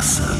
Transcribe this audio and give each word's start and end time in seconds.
Raça. 0.00 0.39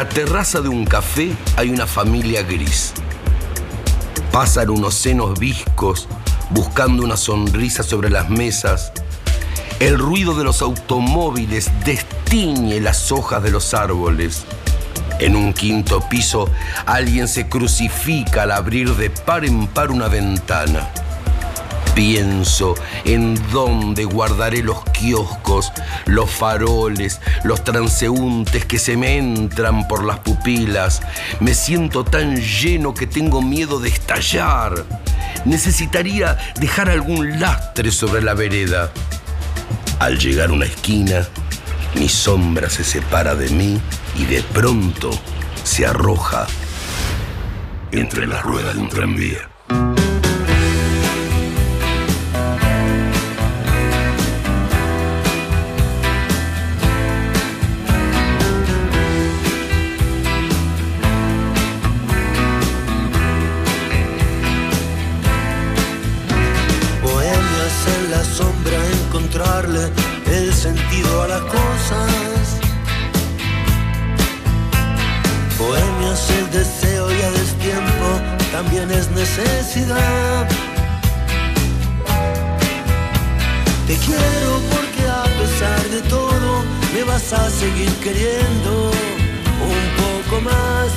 la 0.00 0.08
terraza 0.08 0.62
de 0.62 0.70
un 0.70 0.86
café 0.86 1.30
hay 1.56 1.68
una 1.68 1.86
familia 1.86 2.42
gris. 2.42 2.94
Pasan 4.32 4.70
unos 4.70 4.94
senos 4.94 5.38
viscos 5.38 6.08
buscando 6.48 7.02
una 7.04 7.18
sonrisa 7.18 7.82
sobre 7.82 8.08
las 8.08 8.30
mesas. 8.30 8.94
El 9.78 9.98
ruido 9.98 10.34
de 10.34 10.42
los 10.42 10.62
automóviles 10.62 11.70
destiñe 11.84 12.80
las 12.80 13.12
hojas 13.12 13.42
de 13.42 13.50
los 13.50 13.74
árboles. 13.74 14.46
En 15.18 15.36
un 15.36 15.52
quinto 15.52 16.00
piso, 16.08 16.48
alguien 16.86 17.28
se 17.28 17.50
crucifica 17.50 18.44
al 18.44 18.52
abrir 18.52 18.96
de 18.96 19.10
par 19.10 19.44
en 19.44 19.66
par 19.66 19.90
una 19.90 20.08
ventana 20.08 20.90
pienso 22.00 22.76
en 23.04 23.38
dónde 23.52 24.06
guardaré 24.06 24.62
los 24.62 24.82
kioscos, 24.84 25.70
los 26.06 26.30
faroles, 26.30 27.20
los 27.44 27.62
transeúntes 27.62 28.64
que 28.64 28.78
se 28.78 28.96
me 28.96 29.18
entran 29.18 29.86
por 29.86 30.04
las 30.04 30.20
pupilas. 30.20 31.02
Me 31.40 31.52
siento 31.52 32.02
tan 32.02 32.36
lleno 32.40 32.94
que 32.94 33.06
tengo 33.06 33.42
miedo 33.42 33.80
de 33.80 33.90
estallar. 33.90 34.86
Necesitaría 35.44 36.38
dejar 36.58 36.88
algún 36.88 37.38
lastre 37.38 37.90
sobre 37.90 38.22
la 38.22 38.32
vereda. 38.32 38.90
Al 39.98 40.18
llegar 40.18 40.48
a 40.48 40.54
una 40.54 40.64
esquina, 40.64 41.28
mi 41.96 42.08
sombra 42.08 42.70
se 42.70 42.82
separa 42.82 43.34
de 43.34 43.50
mí 43.50 43.78
y 44.16 44.24
de 44.24 44.42
pronto 44.42 45.10
se 45.64 45.84
arroja 45.84 46.46
entre 47.92 48.26
las 48.26 48.42
ruedas 48.42 48.74
de 48.74 48.80
un 48.80 48.88
tranvía. 48.88 50.09
años 76.10 76.30
el 76.30 76.50
deseo 76.50 77.10
ya 77.10 77.28
es 77.28 77.54
tiempo, 77.58 78.06
también 78.52 78.90
es 78.90 79.10
necesidad. 79.10 80.48
Te 83.86 83.96
quiero 83.96 84.50
porque 84.72 85.02
a 85.08 85.24
pesar 85.38 85.82
de 85.90 86.02
todo 86.08 86.64
me 86.94 87.04
vas 87.04 87.32
a 87.32 87.50
seguir 87.50 87.90
queriendo 88.02 88.90
un 89.72 89.82
poco 90.02 90.40
más. 90.42 90.88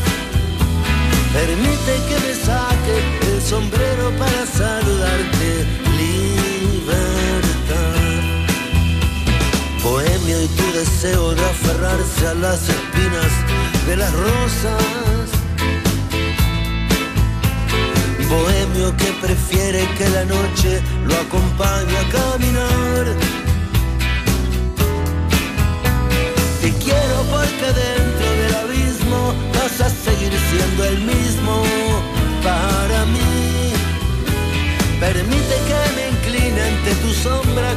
Permite 1.33 1.94
que 2.07 2.18
me 2.25 2.33
saque 2.33 2.95
el 3.33 3.42
sombrero 3.42 4.12
para 4.18 4.45
saludarte 4.45 5.65
libre 5.98 7.23
bohemia 9.83 10.41
y 10.41 10.47
tu 10.47 10.71
deseo 10.71 11.35
de 11.35 11.41
aferrarse 11.41 12.27
a 12.27 12.33
las 12.35 12.69
espinas 12.69 13.31
de 13.85 13.97
las 13.97 14.13
rosas. 14.13 15.27
Bohemio 18.30 18.95
que 18.97 19.12
prefiere 19.21 19.88
que 19.97 20.09
la 20.09 20.25
noche 20.25 20.81
lo 21.06 21.15
acompañe 21.15 21.97
a 21.97 22.09
caminar. 22.09 23.06
Te 26.62 26.71
quiero 26.83 27.18
porque 27.29 27.68
dentro 27.86 28.27
del 28.41 28.56
abismo 28.63 29.33
vas 29.53 29.81
a 29.81 29.89
seguir 29.89 30.33
siendo 30.50 30.86
el 30.86 31.00
mismo 31.01 31.63
para 32.41 33.06
mí. 33.06 33.74
Permite 35.00 35.56
que 35.68 35.81
me 35.95 36.09
incline 36.09 36.62
ante 36.62 36.95
tu 36.95 37.13
sombra 37.13 37.73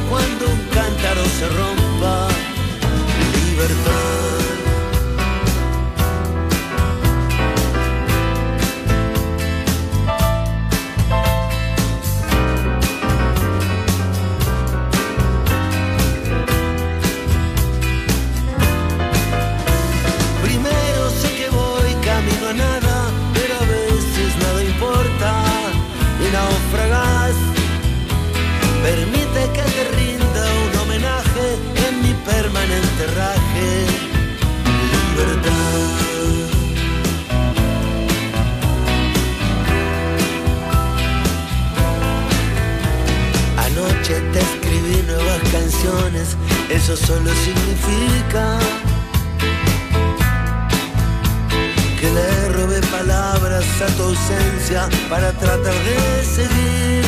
regresa 53.77 53.97
tu 53.97 54.03
ausencia 54.03 54.89
para 55.09 55.31
tratar 55.33 55.73
de 55.73 56.23
seguir. 56.23 57.05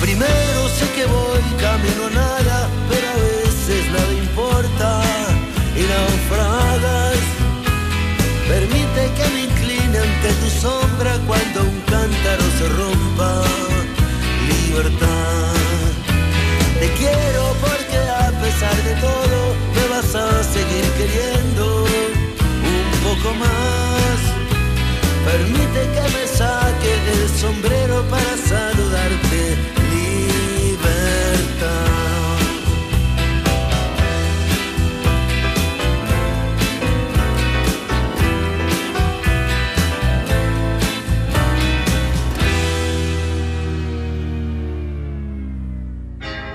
Primero 0.00 0.68
sé 0.68 0.86
que 0.94 1.06
voy 1.06 1.42
camino 1.60 2.06
a 2.06 2.10
nada, 2.10 2.68
pero 2.88 3.08
a 3.08 3.14
veces 3.14 3.90
nada 3.92 4.12
importa 4.12 5.02
y 5.76 5.82
naufragas. 5.82 7.18
Permite 8.48 9.02
que 9.16 9.30
me 9.32 9.40
incline 9.44 9.98
ante 9.98 10.32
tu 10.40 10.50
sombra 10.60 11.18
cuando 11.26 11.62
un 11.62 11.80
cántaro 11.92 12.44
se 12.58 12.68
rompa. 12.68 13.42
Libertad. 14.48 15.54
Te 16.78 16.88
quiero 16.98 17.56
porque 17.64 17.98
a 17.98 18.30
pesar 18.40 18.76
de 18.82 18.94
todo 19.00 19.54
me 19.74 19.88
vas 19.88 20.14
a 20.14 20.42
seguir 20.42 20.84
queriendo 20.98 21.43
poco 23.14 23.34
más. 23.34 24.18
Permite 25.24 25.80
que 25.94 26.02
me 26.16 26.26
saque 26.26 26.92
el 27.12 27.28
sombrero 27.28 28.02
para 28.10 28.36
saludarte, 28.36 29.56
libertad. 29.90 30.84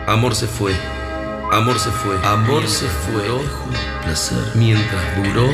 Amor 0.07 0.35
se 0.35 0.47
fue, 0.47 0.73
amor 1.51 1.79
se 1.79 1.91
fue, 1.91 2.17
amor 2.25 2.67
se 2.67 2.87
fue, 2.87 3.29
ojo, 3.29 3.43
placer, 4.03 4.43
mientras 4.55 5.15
duró 5.17 5.47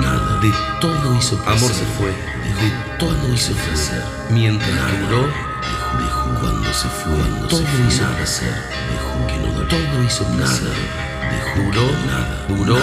Nada. 0.00 0.38
De 0.40 0.52
todo 0.80 1.14
hizo 1.16 1.36
placer. 1.38 1.58
Amor 1.58 1.72
se 1.72 1.84
fue. 1.98 2.10
Dejó. 2.44 2.60
De 2.60 2.70
todo 2.98 3.34
hizo 3.34 3.52
placer. 3.54 4.02
Mientras 4.30 4.70
Nada. 4.70 4.90
duró. 5.00 5.22
Dejó, 5.26 5.98
dejó. 5.98 6.40
Cuando 6.40 6.72
se 6.72 6.88
fue. 6.88 7.14
Cuando 7.14 7.46
todo 7.48 7.60
se 7.60 7.82
hizo 7.88 8.02
Nada. 8.02 8.16
placer. 8.16 8.54
Dejó 8.90 9.26
que 9.26 9.36
no 9.38 9.52
dolió. 9.52 9.68
Todo 9.68 10.04
hizo 10.04 10.24
placer. 10.36 10.62
Nada. 10.68 11.32
Dejó 11.32 11.60
duró. 11.62 11.86
Nada. 12.06 12.46
Duró. 12.48 12.78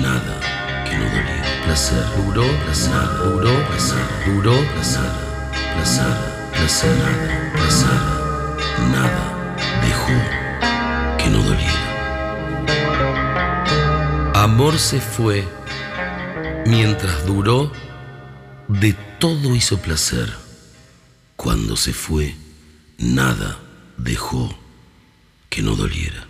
Nada. 0.00 0.40
Que 0.84 0.96
no 0.96 1.04
dolía. 1.04 1.44
Placer. 1.64 2.04
Duró. 2.16 2.46
Placer. 2.64 2.90
Nada. 2.90 3.12
Duró. 3.24 3.54
Placer. 3.68 4.04
Duró. 4.26 4.54
Placer. 4.74 5.10
Placer. 5.74 6.14
Placer. 6.52 6.90
Nada. 6.98 7.50
Placer. 7.52 7.98
Nada. 8.92 9.24
Dejó 9.82 10.16
que 11.18 11.30
no 11.30 11.38
doliera. 11.42 11.72
Amor 14.34 14.78
se 14.78 15.00
fue 15.00 15.48
Mientras 16.66 17.24
duró, 17.24 17.70
de 18.66 18.92
todo 19.20 19.54
hizo 19.54 19.78
placer. 19.78 20.34
Cuando 21.36 21.76
se 21.76 21.92
fue, 21.92 22.34
nada 22.98 23.60
dejó 23.96 24.52
que 25.48 25.62
no 25.62 25.76
doliera. 25.76 26.25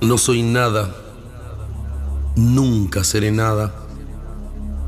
No 0.00 0.16
soy 0.16 0.42
nada, 0.42 0.94
nunca 2.36 3.02
seré 3.02 3.32
nada, 3.32 3.74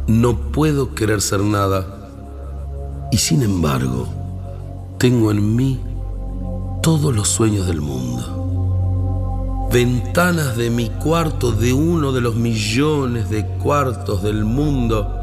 no 0.06 0.52
puedo 0.52 0.94
querer 0.94 1.20
ser 1.20 1.40
nada, 1.40 3.08
y 3.10 3.16
sin 3.16 3.42
embargo, 3.42 4.08
tengo 4.98 5.32
en 5.32 5.56
mí 5.56 5.80
todos 6.80 7.12
los 7.14 7.28
sueños 7.28 7.66
del 7.66 7.80
mundo. 7.80 9.68
Ventanas 9.72 10.56
de 10.56 10.70
mi 10.70 10.90
cuarto, 10.90 11.50
de 11.50 11.72
uno 11.72 12.12
de 12.12 12.20
los 12.20 12.36
millones 12.36 13.30
de 13.30 13.44
cuartos 13.46 14.22
del 14.22 14.44
mundo 14.44 15.16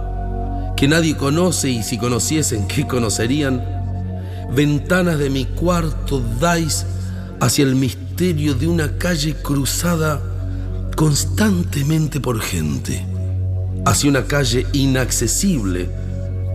que 0.75 0.87
nadie 0.87 1.15
conoce 1.15 1.69
y 1.69 1.81
si 1.81 1.97
conociesen, 1.97 2.67
¿qué 2.67 2.85
conocerían? 2.85 3.63
Ventanas 4.53 5.17
de 5.17 5.29
mi 5.29 5.45
cuarto 5.45 6.21
dais 6.39 6.85
hacia 7.39 7.63
el 7.63 7.75
misterio 7.75 8.06
de 8.17 8.67
una 8.67 8.97
calle 8.97 9.35
cruzada 9.35 10.19
constantemente 10.95 12.19
por 12.19 12.41
gente, 12.41 13.05
hacia 13.85 14.09
una 14.09 14.25
calle 14.25 14.65
inaccesible 14.73 15.87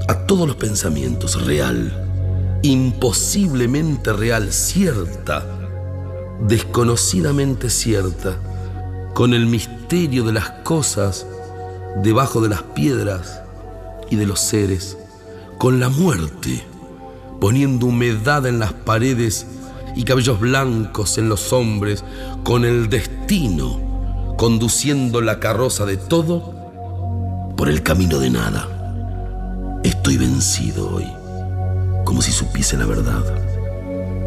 a 0.08 0.26
todos 0.26 0.48
los 0.48 0.56
pensamientos, 0.56 1.46
real, 1.46 2.58
imposiblemente 2.62 4.12
real, 4.12 4.52
cierta, 4.52 5.44
desconocidamente 6.48 7.70
cierta, 7.70 8.36
con 9.14 9.32
el 9.32 9.46
misterio 9.46 10.24
de 10.24 10.32
las 10.32 10.50
cosas 10.64 11.26
debajo 12.02 12.40
de 12.40 12.48
las 12.48 12.62
piedras 12.62 13.40
y 14.10 14.16
de 14.16 14.26
los 14.26 14.40
seres, 14.40 14.98
con 15.58 15.78
la 15.78 15.90
muerte, 15.90 16.64
poniendo 17.40 17.86
humedad 17.86 18.46
en 18.46 18.58
las 18.58 18.72
paredes 18.72 19.46
y 19.94 20.04
cabellos 20.04 20.40
blancos 20.40 21.18
en 21.18 21.28
los 21.28 21.52
hombres, 21.52 22.04
con 22.42 22.64
el 22.64 22.88
destino, 22.88 23.80
conduciendo 24.36 25.20
la 25.20 25.38
carroza 25.38 25.84
de 25.86 25.96
todo 25.96 26.54
por 27.56 27.68
el 27.68 27.82
camino 27.82 28.18
de 28.18 28.30
nada. 28.30 28.68
Estoy 29.84 30.16
vencido 30.16 30.94
hoy, 30.94 31.06
como 32.04 32.22
si 32.22 32.32
supiese 32.32 32.76
la 32.76 32.86
verdad. 32.86 33.22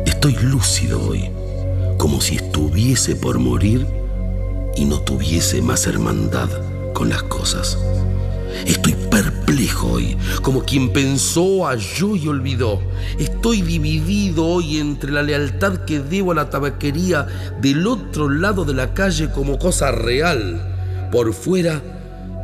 Estoy 0.06 0.36
lúcido 0.42 1.02
hoy, 1.08 1.30
como 1.98 2.22
si 2.22 2.36
estuviese 2.36 3.16
por 3.16 3.40
morir 3.40 3.88
y 4.76 4.86
no 4.86 5.00
tuviese 5.00 5.62
más 5.62 5.88
hermandad 5.88 6.50
con 6.94 7.10
las 7.10 7.24
cosas. 7.24 7.78
Estoy 8.66 8.94
perplejo 8.94 9.45
como 10.42 10.64
quien 10.64 10.92
pensó, 10.92 11.66
halló 11.66 12.16
y 12.16 12.28
olvidó. 12.28 12.82
Estoy 13.20 13.62
dividido 13.62 14.46
hoy 14.46 14.78
entre 14.78 15.12
la 15.12 15.24
lealtad 15.24 15.86
que 15.86 16.00
debo 16.00 16.32
a 16.32 16.36
la 16.36 16.50
tabaquería 16.50 17.28
del 17.62 17.88
otro 17.88 18.30
lado 18.30 18.66
de 18.66 18.74
la 18.74 18.94
calle 18.94 19.32
como 19.32 19.58
cosa 19.58 19.92
real 19.92 21.10
por 21.12 21.34
fuera 21.34 21.82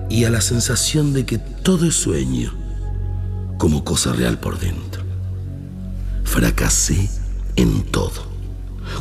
y 0.10 0.26
a 0.26 0.30
la 0.30 0.42
sensación 0.42 1.14
de 1.14 1.26
que 1.26 1.38
todo 1.38 1.86
es 1.86 1.96
sueño 1.96 2.54
como 3.58 3.84
cosa 3.84 4.14
real 4.14 4.40
por 4.40 4.60
dentro. 4.60 5.04
Fracasé 6.24 7.10
en 7.56 7.84
todo. 7.84 8.32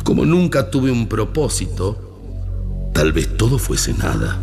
Como 0.03 0.25
nunca 0.25 0.69
tuve 0.69 0.91
un 0.91 1.07
propósito, 1.07 2.89
tal 2.93 3.13
vez 3.13 3.37
todo 3.37 3.57
fuese 3.57 3.93
nada. 3.93 4.39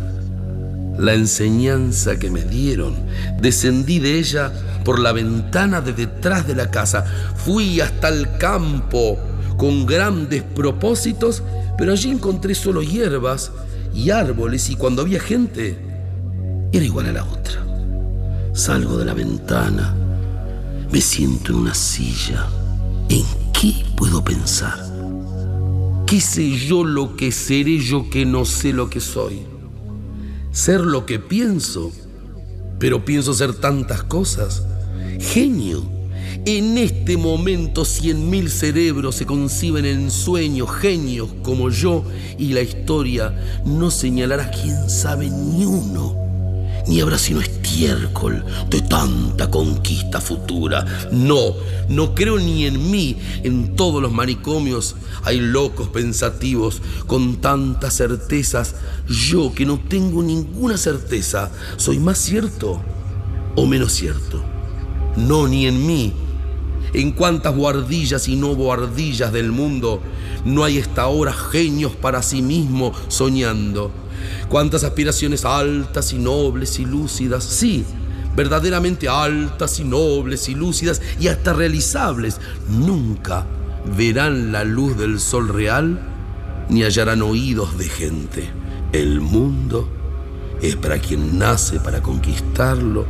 La 0.99 1.13
enseñanza 1.13 2.19
que 2.19 2.29
me 2.29 2.43
dieron, 2.43 2.93
descendí 3.41 3.99
de 3.99 4.19
ella 4.19 4.51
por 4.83 4.99
la 4.99 5.13
ventana 5.13 5.79
de 5.79 5.93
detrás 5.93 6.45
de 6.45 6.55
la 6.55 6.69
casa, 6.71 7.05
fui 7.37 7.79
hasta 7.79 8.09
el 8.09 8.37
campo 8.37 9.17
con 9.57 9.85
grandes 9.85 10.43
propósitos, 10.43 11.41
pero 11.77 11.93
allí 11.93 12.11
encontré 12.11 12.53
solo 12.53 12.81
hierbas 12.81 13.53
y 13.93 14.09
árboles 14.09 14.69
y 14.69 14.75
cuando 14.75 15.01
había 15.01 15.21
gente, 15.21 15.77
era 16.73 16.83
igual 16.83 17.05
a 17.05 17.13
la 17.13 17.23
otra. 17.23 17.65
Salgo 18.53 18.97
de 18.97 19.05
la 19.05 19.13
ventana, 19.13 19.95
me 20.91 20.99
siento 20.99 21.53
en 21.53 21.59
una 21.59 21.75
silla. 21.75 22.45
¿En 23.07 23.23
qué 23.53 23.85
puedo 23.95 24.21
pensar? 24.21 24.85
¿Qué 26.05 26.19
sé 26.19 26.51
yo 26.51 26.83
lo 26.83 27.15
que 27.15 27.31
seré 27.31 27.79
yo 27.79 28.09
que 28.09 28.25
no 28.25 28.43
sé 28.43 28.73
lo 28.73 28.89
que 28.89 28.99
soy? 28.99 29.58
Ser 30.59 30.81
lo 30.81 31.05
que 31.05 31.19
pienso, 31.19 31.89
pero 32.79 33.05
pienso 33.05 33.33
ser 33.33 33.53
tantas 33.53 34.03
cosas. 34.03 34.61
Genio. 35.17 35.89
En 36.45 36.77
este 36.77 37.15
momento 37.15 37.85
cien 37.85 38.29
mil 38.29 38.49
cerebros 38.49 39.15
se 39.15 39.25
conciben 39.25 39.85
en 39.85 40.11
sueños, 40.11 40.69
genios 40.69 41.29
como 41.43 41.69
yo, 41.69 42.03
y 42.37 42.51
la 42.51 42.59
historia 42.59 43.33
no 43.65 43.89
señalará 43.89 44.51
quién 44.51 44.89
sabe 44.89 45.29
ni 45.29 45.63
uno, 45.63 46.17
ni 46.87 47.01
habrá 47.01 47.17
sino 47.17 47.41
estiércol 47.41 48.43
de 48.69 48.81
tanta 48.81 49.49
conquista 49.49 50.21
futura. 50.21 50.85
No, 51.11 51.53
no 51.87 52.15
creo 52.15 52.37
ni 52.37 52.65
en 52.65 52.89
mí. 52.91 53.17
En 53.43 53.75
todos 53.75 54.01
los 54.01 54.11
manicomios 54.11 54.95
hay 55.23 55.39
locos 55.39 55.89
pensativos 55.89 56.81
con 57.07 57.37
tantas 57.37 57.95
certezas. 57.95 58.75
Yo 59.07 59.53
que 59.53 59.65
no 59.65 59.79
tengo 59.79 60.23
ninguna 60.23 60.77
certeza, 60.77 61.51
¿soy 61.77 61.99
más 61.99 62.17
cierto 62.17 62.81
o 63.55 63.65
menos 63.65 63.93
cierto? 63.93 64.43
No, 65.15 65.47
ni 65.47 65.67
en 65.67 65.85
mí. 65.85 66.13
En 66.93 67.11
cuántas 67.11 67.55
guardillas 67.55 68.27
y 68.27 68.35
no 68.35 68.55
guardillas 68.55 69.31
del 69.31 69.51
mundo 69.51 70.01
no 70.45 70.63
hay 70.63 70.79
hasta 70.79 71.03
ahora 71.03 71.33
genios 71.33 71.91
para 71.93 72.21
sí 72.21 72.41
mismo 72.41 72.93
soñando. 73.09 73.91
Cuántas 74.47 74.83
aspiraciones 74.83 75.45
altas 75.45 76.13
y 76.13 76.17
nobles 76.17 76.79
y 76.79 76.85
lúcidas, 76.85 77.43
sí, 77.43 77.85
verdaderamente 78.35 79.07
altas 79.09 79.79
y 79.79 79.83
nobles 79.83 80.49
y 80.49 80.55
lúcidas 80.55 81.01
y 81.19 81.27
hasta 81.27 81.53
realizables, 81.53 82.39
nunca 82.67 83.45
verán 83.97 84.51
la 84.51 84.63
luz 84.63 84.97
del 84.97 85.19
sol 85.19 85.49
real 85.49 85.99
ni 86.69 86.83
hallarán 86.83 87.21
oídos 87.21 87.77
de 87.77 87.89
gente. 87.89 88.49
El 88.91 89.21
mundo 89.21 89.87
es 90.61 90.75
para 90.75 90.99
quien 90.99 91.37
nace 91.37 91.79
para 91.79 92.01
conquistarlo 92.01 93.05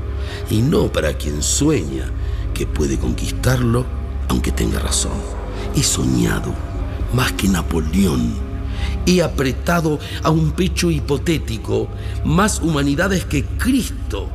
y 0.49 0.61
no 0.61 0.91
para 0.91 1.13
quien 1.13 1.41
sueña 1.41 2.05
que 2.53 2.67
puede 2.67 2.97
conquistarlo 2.97 3.85
aunque 4.27 4.51
tenga 4.51 4.79
razón. 4.79 5.11
He 5.75 5.83
soñado 5.83 6.53
más 7.13 7.31
que 7.33 7.47
Napoleón. 7.47 8.48
He 9.05 9.21
apretado 9.21 9.99
a 10.23 10.29
un 10.29 10.51
pecho 10.51 10.91
hipotético 10.91 11.87
más 12.23 12.59
humanidades 12.61 13.25
que 13.25 13.43
Cristo. 13.43 14.29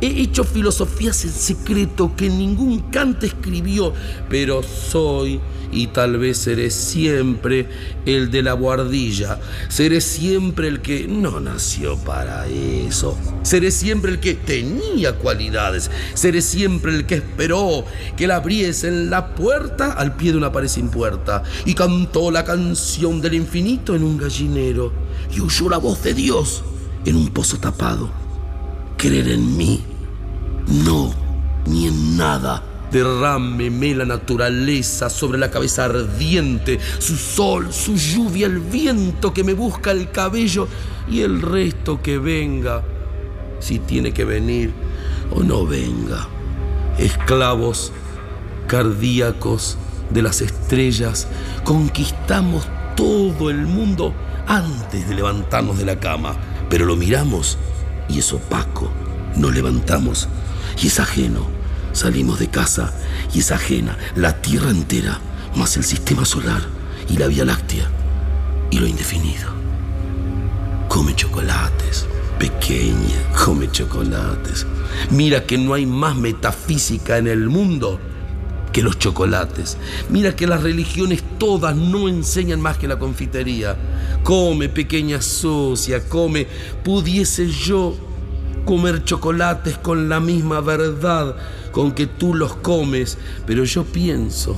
He 0.00 0.20
hecho 0.20 0.44
filosofías 0.44 1.24
en 1.24 1.32
secreto 1.32 2.12
que 2.14 2.28
ningún 2.28 2.80
Kant 2.90 3.24
escribió, 3.24 3.94
pero 4.28 4.62
soy 4.62 5.40
y 5.72 5.88
tal 5.88 6.18
vez 6.18 6.38
seré 6.38 6.70
siempre 6.70 7.68
el 8.04 8.30
de 8.30 8.42
la 8.42 8.52
guardilla. 8.52 9.40
Seré 9.68 10.00
siempre 10.00 10.68
el 10.68 10.80
que 10.80 11.08
no 11.08 11.40
nació 11.40 11.96
para 11.96 12.46
eso. 12.46 13.16
Seré 13.42 13.70
siempre 13.70 14.12
el 14.12 14.20
que 14.20 14.34
tenía 14.34 15.14
cualidades. 15.14 15.90
Seré 16.14 16.42
siempre 16.42 16.94
el 16.94 17.06
que 17.06 17.16
esperó 17.16 17.84
que 18.16 18.26
la 18.26 18.36
abriesen 18.36 19.10
la 19.10 19.34
puerta 19.34 19.92
al 19.92 20.16
pie 20.16 20.32
de 20.32 20.38
una 20.38 20.52
pared 20.52 20.68
sin 20.68 20.88
puerta 20.88 21.42
y 21.64 21.74
cantó 21.74 22.30
la 22.30 22.44
canción 22.44 23.20
del 23.20 23.34
infinito 23.34 23.94
en 23.94 24.02
un 24.02 24.18
gallinero 24.18 24.92
y 25.34 25.40
oyó 25.40 25.68
la 25.68 25.78
voz 25.78 26.02
de 26.02 26.14
Dios 26.14 26.62
en 27.04 27.16
un 27.16 27.28
pozo 27.28 27.58
tapado. 27.58 28.25
Creer 29.06 29.28
en 29.28 29.56
mí, 29.56 29.84
no, 30.84 31.14
ni 31.66 31.86
en 31.86 32.16
nada 32.16 32.60
Derrámeme 32.90 33.94
la 33.94 34.04
naturaleza 34.04 35.10
sobre 35.10 35.38
la 35.38 35.50
cabeza 35.50 35.84
ardiente, 35.84 36.80
su 36.98 37.16
sol, 37.16 37.72
su 37.72 37.94
lluvia, 37.96 38.46
el 38.46 38.58
viento 38.58 39.32
que 39.32 39.44
me 39.44 39.54
busca 39.54 39.92
el 39.92 40.10
cabello 40.10 40.66
y 41.08 41.20
el 41.20 41.42
resto 41.42 42.02
que 42.02 42.18
venga, 42.18 42.82
si 43.60 43.78
tiene 43.80 44.12
que 44.12 44.24
venir 44.24 44.72
o 45.32 45.44
no 45.44 45.66
venga. 45.66 46.26
Esclavos 46.98 47.92
cardíacos 48.66 49.78
de 50.10 50.22
las 50.22 50.40
estrellas, 50.40 51.28
conquistamos 51.64 52.66
todo 52.96 53.50
el 53.50 53.66
mundo 53.66 54.14
antes 54.46 55.08
de 55.08 55.14
levantarnos 55.14 55.78
de 55.78 55.84
la 55.84 56.00
cama, 56.00 56.36
pero 56.68 56.86
lo 56.86 56.96
miramos 56.96 57.58
y 58.08 58.18
es 58.18 58.32
opaco, 58.32 58.90
nos 59.36 59.54
levantamos 59.54 60.28
y 60.82 60.88
es 60.88 61.00
ajeno 61.00 61.56
Salimos 61.96 62.38
de 62.38 62.48
casa 62.48 62.92
y 63.32 63.38
es 63.38 63.50
ajena 63.52 63.96
la 64.16 64.42
Tierra 64.42 64.68
entera, 64.68 65.18
más 65.54 65.78
el 65.78 65.82
sistema 65.82 66.26
solar 66.26 66.60
y 67.08 67.16
la 67.16 67.26
Vía 67.26 67.46
Láctea 67.46 67.90
y 68.70 68.78
lo 68.78 68.86
indefinido. 68.86 69.48
Come 70.88 71.16
chocolates, 71.16 72.06
pequeña, 72.38 73.16
come 73.42 73.70
chocolates. 73.70 74.66
Mira 75.08 75.44
que 75.46 75.56
no 75.56 75.72
hay 75.72 75.86
más 75.86 76.16
metafísica 76.16 77.16
en 77.16 77.28
el 77.28 77.48
mundo 77.48 77.98
que 78.76 78.82
los 78.82 78.98
chocolates. 78.98 79.78
Mira 80.10 80.36
que 80.36 80.46
las 80.46 80.62
religiones 80.62 81.24
todas 81.38 81.74
no 81.74 82.10
enseñan 82.10 82.60
más 82.60 82.76
que 82.76 82.86
la 82.86 82.98
confitería. 82.98 83.74
Come, 84.22 84.68
pequeña 84.68 85.22
sucia, 85.22 86.06
come. 86.06 86.46
Pudiese 86.84 87.48
yo 87.48 87.96
comer 88.66 89.02
chocolates 89.02 89.78
con 89.78 90.10
la 90.10 90.20
misma 90.20 90.60
verdad 90.60 91.36
con 91.72 91.92
que 91.92 92.06
tú 92.06 92.34
los 92.34 92.56
comes, 92.56 93.16
pero 93.46 93.64
yo 93.64 93.84
pienso, 93.84 94.54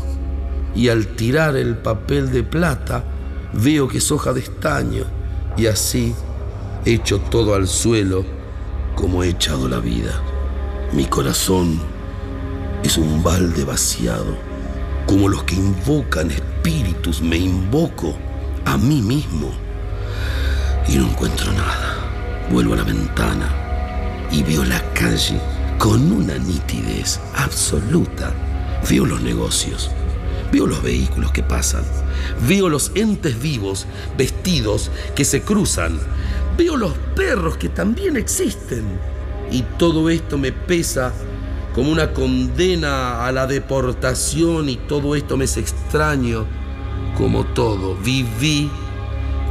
y 0.74 0.88
al 0.88 1.06
tirar 1.06 1.54
el 1.54 1.76
papel 1.76 2.32
de 2.32 2.42
plata, 2.42 3.04
veo 3.52 3.86
que 3.86 3.98
es 3.98 4.10
hoja 4.10 4.32
de 4.32 4.40
estaño, 4.40 5.04
y 5.56 5.66
así 5.66 6.12
echo 6.84 7.20
todo 7.20 7.54
al 7.54 7.68
suelo 7.68 8.24
como 8.96 9.22
he 9.22 9.28
echado 9.28 9.68
la 9.68 9.78
vida. 9.78 10.20
Mi 10.92 11.04
corazón 11.04 11.97
es 12.88 12.96
un 12.96 13.22
balde 13.22 13.64
vaciado, 13.64 14.34
como 15.04 15.28
los 15.28 15.44
que 15.44 15.56
invocan 15.56 16.30
espíritus, 16.30 17.20
me 17.20 17.36
invoco 17.36 18.16
a 18.64 18.78
mí 18.78 19.02
mismo 19.02 19.52
y 20.88 20.96
no 20.96 21.06
encuentro 21.10 21.52
nada. 21.52 22.46
Vuelvo 22.50 22.72
a 22.72 22.76
la 22.78 22.84
ventana 22.84 24.26
y 24.32 24.42
veo 24.42 24.64
la 24.64 24.82
calle 24.94 25.38
con 25.76 26.10
una 26.10 26.38
nitidez 26.38 27.20
absoluta. 27.36 28.32
Veo 28.88 29.04
los 29.04 29.20
negocios, 29.20 29.90
veo 30.50 30.66
los 30.66 30.82
vehículos 30.82 31.30
que 31.30 31.42
pasan, 31.42 31.84
veo 32.48 32.70
los 32.70 32.92
entes 32.94 33.38
vivos 33.38 33.84
vestidos 34.16 34.90
que 35.14 35.26
se 35.26 35.42
cruzan, 35.42 36.00
veo 36.56 36.74
los 36.78 36.94
perros 37.14 37.58
que 37.58 37.68
también 37.68 38.16
existen. 38.16 38.98
Y 39.50 39.60
todo 39.76 40.08
esto 40.08 40.38
me 40.38 40.52
pesa 40.52 41.12
como 41.78 41.92
una 41.92 42.12
condena 42.12 43.24
a 43.24 43.30
la 43.30 43.46
deportación 43.46 44.68
y 44.68 44.74
todo 44.74 45.14
esto 45.14 45.36
me 45.36 45.44
es 45.44 45.56
extraño 45.56 46.44
como 47.16 47.44
todo. 47.44 47.94
Viví, 47.94 48.68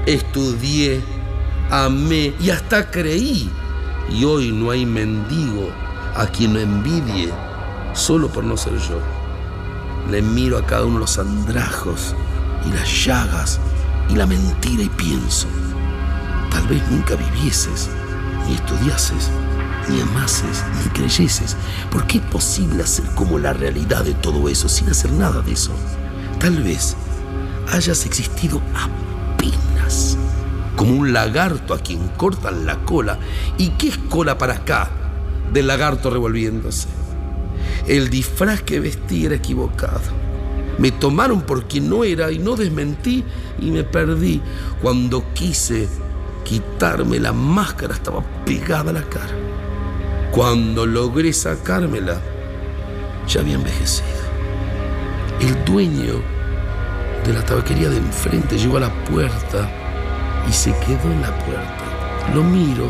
estudié, 0.05 1.01
amé 1.71 2.33
y 2.41 2.49
hasta 2.49 2.91
creí. 2.91 3.49
Y 4.11 4.25
hoy 4.25 4.51
no 4.51 4.71
hay 4.71 4.85
mendigo 4.85 5.69
a 6.17 6.27
quien 6.27 6.57
envidie 6.57 7.29
solo 7.93 8.27
por 8.27 8.43
no 8.43 8.57
ser 8.57 8.73
yo. 8.73 8.99
Le 10.11 10.21
miro 10.21 10.57
a 10.57 10.65
cada 10.65 10.83
uno 10.83 10.99
los 10.99 11.17
andrajos 11.17 12.13
y 12.65 12.73
las 12.73 13.05
llagas 13.05 13.57
y 14.09 14.15
la 14.15 14.25
mentira 14.25 14.83
y 14.83 14.89
pienso, 14.89 15.47
tal 16.51 16.67
vez 16.67 16.83
nunca 16.91 17.15
vivieses, 17.15 17.89
ni 18.45 18.55
estudiases, 18.55 19.31
ni 19.89 20.01
amases, 20.01 20.63
ni 20.83 20.89
creyeses, 20.91 21.55
porque 21.91 22.17
es 22.17 22.23
posible 22.25 22.83
hacer 22.83 23.05
como 23.15 23.39
la 23.39 23.53
realidad 23.53 24.03
de 24.03 24.13
todo 24.13 24.49
eso 24.49 24.69
sin 24.69 24.89
hacer 24.89 25.11
nada 25.11 25.41
de 25.41 25.53
eso. 25.53 25.71
Tal 26.39 26.61
vez 26.61 26.95
hayas 27.71 28.05
existido 28.05 28.61
apenas 28.73 30.17
como 30.75 30.95
un 30.95 31.11
lagarto 31.11 31.73
a 31.73 31.79
quien 31.79 32.07
cortan 32.09 32.65
la 32.65 32.77
cola. 32.85 33.17
¿Y 33.57 33.69
qué 33.69 33.89
es 33.89 33.97
cola 33.97 34.37
para 34.37 34.55
acá 34.55 34.89
del 35.51 35.67
lagarto 35.67 36.09
revolviéndose? 36.09 36.87
El 37.87 38.09
disfraz 38.09 38.61
que 38.61 38.79
vestí 38.79 39.25
era 39.25 39.35
equivocado. 39.35 40.27
Me 40.77 40.91
tomaron 40.91 41.41
por 41.41 41.67
quien 41.67 41.89
no 41.89 42.03
era 42.03 42.31
y 42.31 42.37
no 42.37 42.55
desmentí 42.55 43.23
y 43.59 43.71
me 43.71 43.83
perdí. 43.83 44.41
Cuando 44.81 45.33
quise 45.33 45.87
quitarme 46.43 47.19
la 47.19 47.33
máscara 47.33 47.95
estaba 47.95 48.23
pegada 48.45 48.91
a 48.91 48.93
la 48.93 49.03
cara. 49.03 49.46
Cuando 50.37 50.85
logré 50.85 51.33
sacármela, 51.33 52.21
ya 53.27 53.41
había 53.41 53.55
envejecido. 53.55 54.05
El 55.39 55.65
dueño 55.65 56.21
de 57.25 57.33
la 57.33 57.43
tabaquería 57.43 57.89
de 57.89 57.97
enfrente 57.97 58.55
llegó 58.55 58.77
a 58.77 58.81
la 58.81 59.03
puerta 59.05 59.67
y 60.47 60.53
se 60.53 60.69
quedó 60.85 61.11
en 61.11 61.23
la 61.23 61.35
puerta. 61.39 62.29
Lo 62.35 62.43
miro 62.43 62.87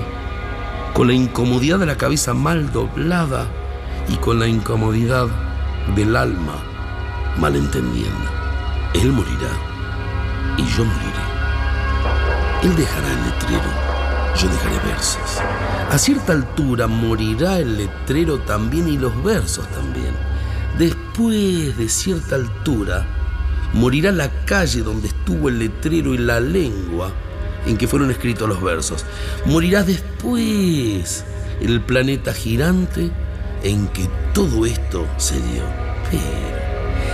con 0.93 1.07
la 1.07 1.13
incomodidad 1.13 1.79
de 1.79 1.85
la 1.85 1.95
cabeza 1.95 2.33
mal 2.33 2.69
doblada 2.73 3.47
y 4.09 4.17
con 4.17 4.39
la 4.39 4.47
incomodidad 4.47 5.27
del 5.95 6.17
alma 6.17 6.61
malentendiendo. 7.37 8.29
Él 8.93 9.13
morirá 9.13 9.53
y 10.57 10.65
yo 10.65 10.83
moriré. 10.83 11.23
Él 12.63 12.75
dejará 12.75 13.07
el 13.07 13.23
letrero, 13.23 13.86
yo 14.37 14.49
dejaré 14.49 14.79
versos. 14.87 15.41
A 15.89 15.97
cierta 15.97 16.33
altura 16.33 16.87
morirá 16.87 17.57
el 17.59 17.77
letrero 17.77 18.39
también 18.39 18.87
y 18.87 18.97
los 18.97 19.23
versos 19.23 19.67
también. 19.69 20.13
Después 20.77 21.75
de 21.75 21.89
cierta 21.89 22.35
altura, 22.35 23.05
morirá 23.73 24.11
la 24.11 24.29
calle 24.45 24.81
donde 24.81 25.07
estuvo 25.07 25.49
el 25.49 25.59
letrero 25.59 26.13
y 26.13 26.19
la 26.19 26.39
lengua 26.39 27.11
en 27.65 27.77
que 27.77 27.87
fueron 27.87 28.11
escritos 28.11 28.47
los 28.47 28.61
versos. 28.61 29.05
Morirá 29.45 29.83
después 29.83 31.25
el 31.59 31.81
planeta 31.81 32.33
girante 32.33 33.09
en 33.63 33.87
que 33.87 34.07
todo 34.33 34.65
esto 34.67 35.07
se 35.17 35.35
dio. 35.35 35.63
Pero 36.11 36.67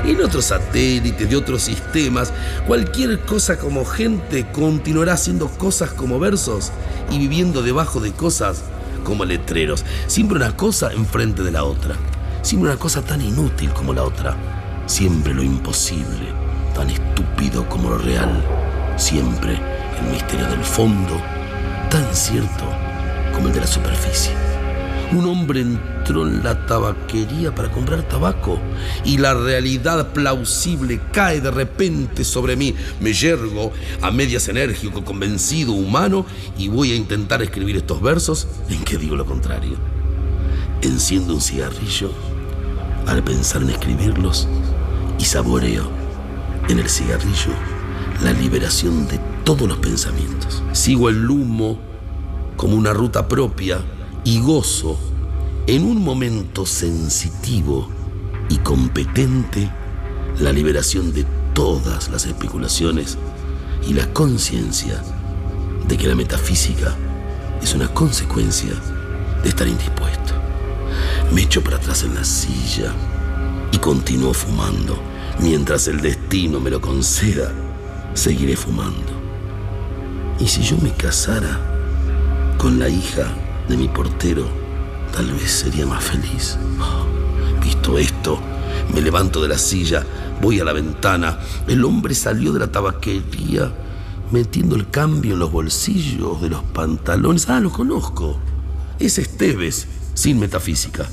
en 0.05 0.21
otros 0.21 0.45
satélites 0.45 1.29
de 1.29 1.35
otros 1.35 1.63
sistemas, 1.63 2.33
cualquier 2.67 3.21
cosa 3.21 3.57
como 3.57 3.85
gente 3.85 4.45
continuará 4.51 5.13
haciendo 5.13 5.47
cosas 5.47 5.91
como 5.91 6.19
versos 6.19 6.71
y 7.09 7.17
viviendo 7.17 7.61
debajo 7.61 7.99
de 7.99 8.11
cosas 8.11 8.63
como 9.03 9.25
letreros. 9.25 9.85
Siempre 10.07 10.37
una 10.37 10.55
cosa 10.55 10.91
enfrente 10.93 11.43
de 11.43 11.51
la 11.51 11.63
otra. 11.63 11.95
Siempre 12.41 12.71
una 12.71 12.79
cosa 12.79 13.01
tan 13.01 13.21
inútil 13.21 13.71
como 13.71 13.93
la 13.93 14.03
otra. 14.03 14.35
Siempre 14.85 15.33
lo 15.33 15.43
imposible, 15.43 16.33
tan 16.75 16.89
estúpido 16.89 17.67
como 17.69 17.89
lo 17.89 17.97
real. 17.97 18.43
Siempre 18.97 19.59
el 19.99 20.11
misterio 20.11 20.47
del 20.47 20.63
fondo, 20.63 21.21
tan 21.89 22.05
cierto 22.13 22.65
como 23.33 23.47
el 23.47 23.53
de 23.53 23.61
la 23.61 23.67
superficie. 23.67 24.52
Un 25.11 25.25
hombre 25.25 25.61
entró 25.61 26.27
en 26.27 26.43
la 26.43 26.65
tabaquería 26.65 27.53
para 27.53 27.71
comprar 27.71 28.07
tabaco 28.07 28.59
y 29.05 29.17
la 29.17 29.33
realidad 29.33 30.11
plausible 30.11 30.99
cae 31.11 31.39
de 31.39 31.51
repente 31.51 32.23
sobre 32.23 32.55
mí. 32.55 32.73
Me 32.99 33.13
yergo 33.13 33.71
a 34.01 34.09
medias 34.09 34.47
enérgico, 34.47 35.03
convencido, 35.03 35.73
humano 35.73 36.25
y 36.57 36.67
voy 36.67 36.91
a 36.91 36.95
intentar 36.95 37.41
escribir 37.41 37.75
estos 37.77 38.01
versos 38.01 38.47
en 38.69 38.83
que 38.83 38.97
digo 38.97 39.15
lo 39.15 39.25
contrario. 39.25 39.75
Enciendo 40.81 41.35
un 41.35 41.41
cigarrillo 41.41 42.11
al 43.05 43.23
pensar 43.23 43.61
en 43.61 43.69
escribirlos 43.69 44.47
y 45.19 45.25
saboreo 45.25 45.89
en 46.69 46.79
el 46.79 46.89
cigarrillo 46.89 47.51
la 48.23 48.33
liberación 48.33 49.07
de 49.07 49.19
todos 49.43 49.67
los 49.67 49.77
pensamientos. 49.77 50.63
Sigo 50.71 51.09
el 51.09 51.29
humo 51.29 51.77
como 52.55 52.75
una 52.75 52.93
ruta 52.93 53.27
propia 53.27 53.79
y 54.23 54.39
gozo 54.39 54.97
en 55.67 55.83
un 55.83 56.03
momento 56.03 56.65
sensitivo 56.65 57.89
y 58.49 58.57
competente 58.57 59.69
la 60.39 60.51
liberación 60.51 61.13
de 61.13 61.25
todas 61.53 62.09
las 62.09 62.25
especulaciones 62.25 63.17
y 63.87 63.93
la 63.93 64.11
conciencia 64.13 65.01
de 65.87 65.97
que 65.97 66.07
la 66.07 66.15
metafísica 66.15 66.95
es 67.61 67.73
una 67.73 67.87
consecuencia 67.93 68.73
de 69.41 69.49
estar 69.49 69.67
indispuesto. 69.67 70.33
Me 71.33 71.43
echo 71.43 71.63
para 71.63 71.77
atrás 71.77 72.03
en 72.03 72.15
la 72.15 72.23
silla 72.23 72.93
y 73.71 73.77
continúo 73.77 74.33
fumando. 74.33 74.97
Mientras 75.39 75.87
el 75.87 76.01
destino 76.01 76.59
me 76.59 76.69
lo 76.69 76.79
conceda, 76.79 77.51
seguiré 78.13 78.55
fumando. 78.55 79.11
¿Y 80.39 80.47
si 80.47 80.61
yo 80.61 80.77
me 80.77 80.91
casara 80.91 81.59
con 82.57 82.79
la 82.79 82.87
hija 82.87 83.33
de 83.67 83.77
mi 83.77 83.87
portero, 83.87 84.45
tal 85.15 85.31
vez 85.31 85.51
sería 85.51 85.85
más 85.85 86.03
feliz? 86.03 86.57
Visto 87.63 87.97
esto, 87.97 88.39
me 88.93 89.01
levanto 89.01 89.41
de 89.41 89.47
la 89.47 89.57
silla, 89.57 90.05
voy 90.41 90.59
a 90.59 90.65
la 90.65 90.73
ventana. 90.73 91.39
El 91.67 91.85
hombre 91.85 92.13
salió 92.13 92.51
de 92.51 92.59
la 92.59 92.71
tabaquería 92.71 93.71
metiendo 94.33 94.75
el 94.75 94.89
cambio 94.89 95.33
en 95.33 95.39
los 95.39 95.51
bolsillos 95.51 96.41
de 96.41 96.49
los 96.49 96.63
pantalones. 96.63 97.47
Ah, 97.49 97.59
lo 97.59 97.71
conozco. 97.71 98.39
Es 98.99 99.19
Esteves, 99.19 99.87
sin 100.15 100.39
metafísica. 100.39 101.07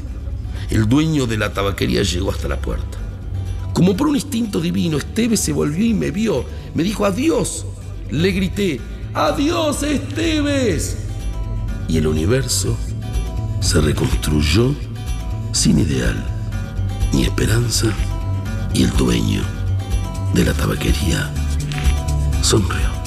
El 0.70 0.88
dueño 0.88 1.26
de 1.26 1.36
la 1.36 1.52
tabaquería 1.52 2.02
llegó 2.02 2.30
hasta 2.30 2.48
la 2.48 2.58
puerta. 2.58 2.98
Como 3.74 3.94
por 3.94 4.08
un 4.08 4.16
instinto 4.16 4.58
divino, 4.58 4.96
Esteves 4.96 5.40
se 5.40 5.52
volvió 5.52 5.84
y 5.84 5.92
me 5.92 6.10
vio. 6.10 6.46
Me 6.74 6.82
dijo 6.82 7.04
adiós. 7.04 7.66
Le 8.10 8.32
grité, 8.32 8.80
adiós 9.12 9.82
Esteves. 9.82 10.96
Y 11.90 11.96
el 11.96 12.06
universo 12.06 12.76
se 13.58 13.80
reconstruyó 13.80 14.72
sin 15.50 15.80
ideal 15.80 16.24
ni 17.12 17.24
esperanza 17.24 17.88
y 18.72 18.84
el 18.84 18.90
dueño 18.92 19.42
de 20.32 20.44
la 20.44 20.52
tabaquería 20.52 21.28
sonrió. 22.42 23.00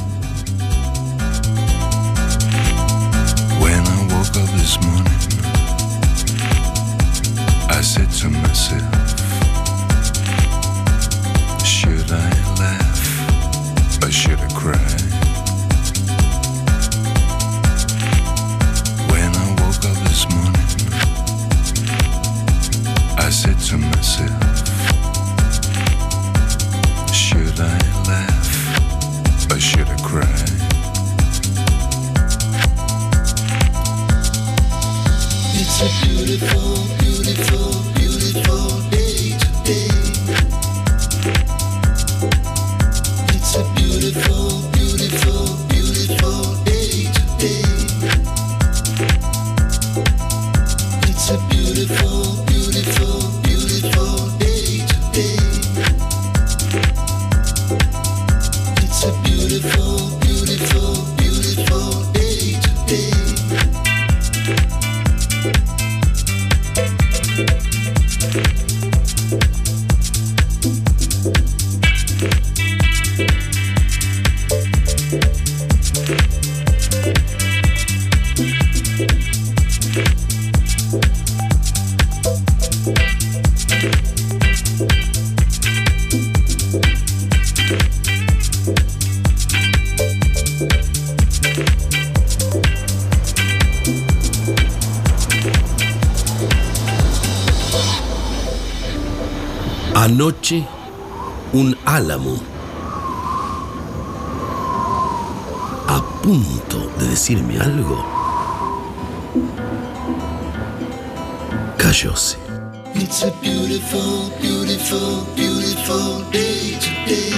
It's 112.13 113.23
a 113.23 113.31
beautiful, 113.41 114.29
beautiful, 114.39 115.25
beautiful 115.35 116.21
day 116.29 116.77
today. 116.77 117.33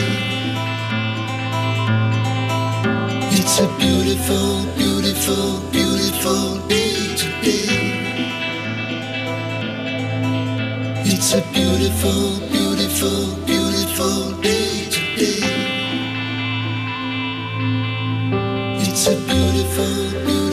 It's 3.31 3.59
a 3.59 3.67
beautiful, 3.77 4.65
beautiful, 4.75 5.61
beautiful 5.71 6.59
day 6.67 7.15
today. 7.15 8.19
It's 11.05 11.33
a 11.35 11.41
beautiful, 11.53 12.41
beautiful, 12.51 13.45
beautiful 13.45 14.31
day 14.41 14.89
today. 14.91 15.39
It's 18.83 19.07
a 19.07 19.15
beautiful, 19.15 20.11
beautiful 20.25 20.44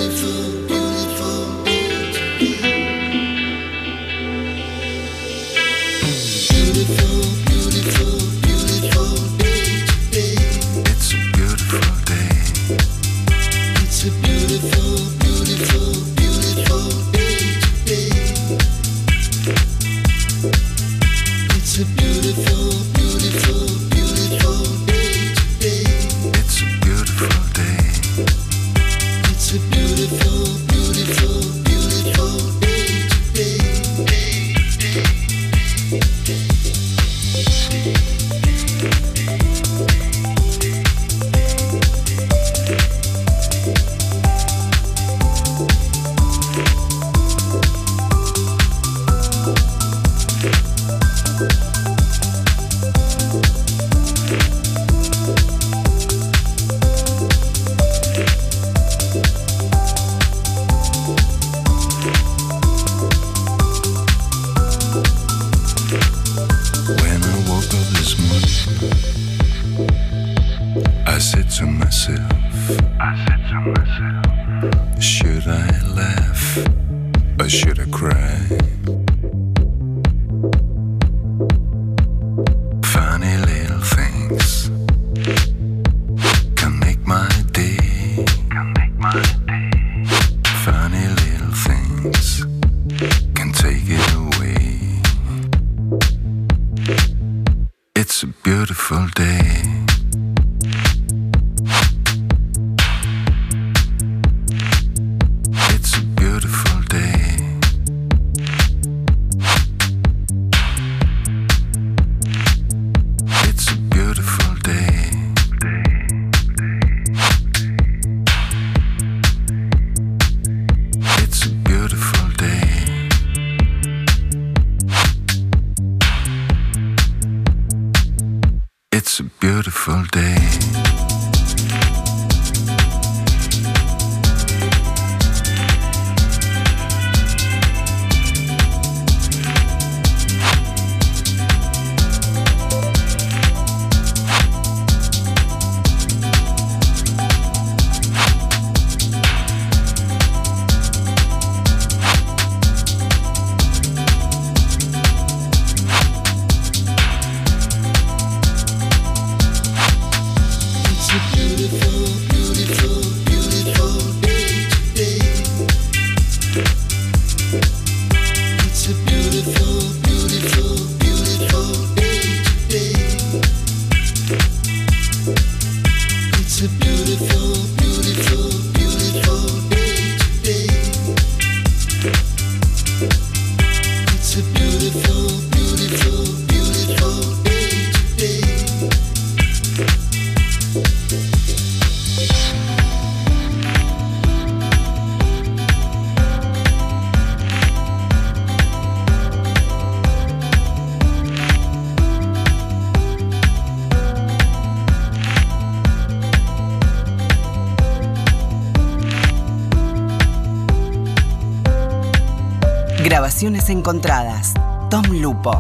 Encontradas. 213.45 214.55
Tom 214.89 215.03
Lupo. 215.21 215.51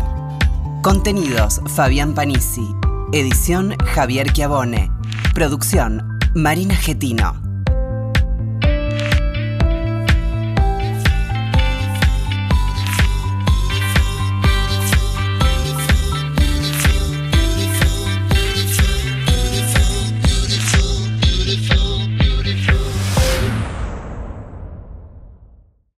Contenidos 0.83 1.61
Fabián 1.67 2.15
Panisi. 2.15 2.77
Edición 3.13 3.75
Javier 3.85 4.33
Chiavone. 4.33 4.89
Producción 5.35 6.21
Marina 6.33 6.77
Getino. 6.77 7.42